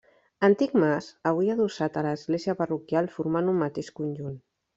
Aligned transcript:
Antic 0.45 0.71
mas, 0.83 1.09
avui 1.31 1.51
adossat 1.55 1.99
a 1.99 2.03
l'església 2.07 2.57
parroquial 2.63 3.11
formant 3.19 3.53
un 3.53 3.61
mateix 3.67 3.93
conjunt. 4.03 4.35